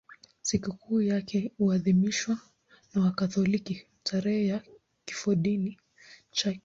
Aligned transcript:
Sikukuu 0.41 1.01
yake 1.01 1.51
huadhimishwa 1.57 2.37
na 2.93 3.01
Wakatoliki 3.01 3.87
tarehe 4.03 4.45
ya 4.47 4.63
kifodini 5.05 5.77
chake. 6.31 6.59